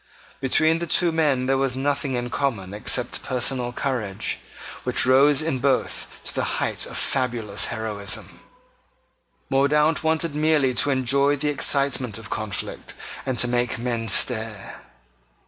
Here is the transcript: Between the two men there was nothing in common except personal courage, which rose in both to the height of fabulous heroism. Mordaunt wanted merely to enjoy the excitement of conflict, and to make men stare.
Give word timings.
Between 0.39 0.79
the 0.79 0.87
two 0.87 1.11
men 1.11 1.45
there 1.45 1.59
was 1.59 1.75
nothing 1.75 2.15
in 2.15 2.31
common 2.31 2.73
except 2.73 3.21
personal 3.21 3.71
courage, 3.71 4.39
which 4.83 5.05
rose 5.05 5.43
in 5.43 5.59
both 5.59 6.21
to 6.23 6.33
the 6.33 6.43
height 6.57 6.87
of 6.87 6.97
fabulous 6.97 7.65
heroism. 7.65 8.39
Mordaunt 9.51 10.03
wanted 10.03 10.33
merely 10.33 10.73
to 10.73 10.89
enjoy 10.89 11.35
the 11.35 11.49
excitement 11.49 12.17
of 12.17 12.31
conflict, 12.31 12.95
and 13.27 13.37
to 13.37 13.47
make 13.47 13.77
men 13.77 14.07
stare. 14.07 14.81